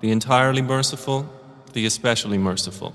the 0.00 0.12
entirely 0.12 0.62
merciful, 0.62 1.26
the 1.72 1.86
especially 1.86 2.38
merciful. 2.38 2.92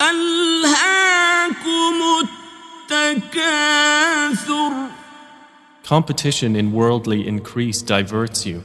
ألهاكم 0.00 2.02
التكاثر 2.90 4.72
Competition 5.84 6.56
in 6.56 6.72
worldly 6.72 7.28
increase 7.28 7.80
diverts 7.80 8.44
you 8.44 8.64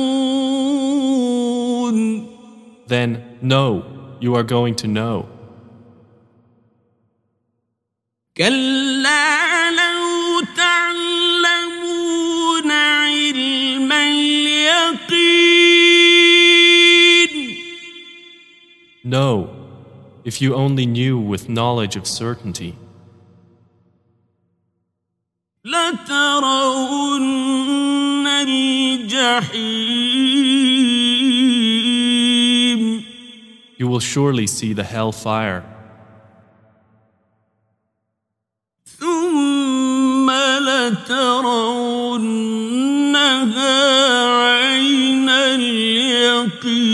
Then, 2.90 3.38
no, 3.42 3.84
you 4.20 4.34
are 4.34 4.44
going 4.44 4.74
to 4.76 4.86
know. 4.88 5.28
كلا 8.36 9.70
لو 9.70 10.40
تعلمون 10.56 11.90
علم 12.70 13.92
اليقين 13.92 15.26
No, 19.04 19.48
if 20.24 20.42
you 20.42 20.54
only 20.54 20.84
knew 20.84 21.16
with 21.18 21.48
knowledge 21.48 21.96
of 21.96 22.06
certainty, 22.06 22.74
لترون 25.64 27.36
الجحيم 28.26 29.79
you 33.80 33.86
will 33.88 34.00
surely 34.00 34.46
see 34.46 34.72
the 34.72 34.84
hell 34.84 35.12
fire. 35.12 35.62
ثم 38.98 40.30
لترونها 40.60 41.46
عين 44.44 45.28
اليقين 45.28 46.86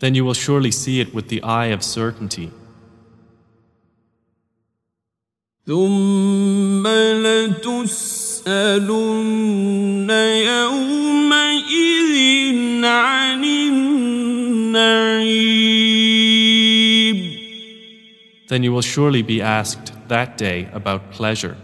Then 0.00 0.14
you 0.14 0.24
will 0.24 0.34
surely 0.34 0.70
see 0.70 1.00
it 1.00 1.14
with 1.14 1.28
the 1.28 1.42
eye 1.42 1.66
of 1.66 1.82
certainty. 1.82 2.50
ثم 5.66 6.86
لتسألن 7.26 8.50
يومئذ 10.46 11.09
Then 18.49 18.63
you 18.63 18.73
will 18.73 18.81
surely 18.81 19.21
be 19.21 19.41
asked 19.41 19.93
that 20.09 20.37
day 20.37 20.67
about 20.73 21.11
pleasure. 21.11 21.55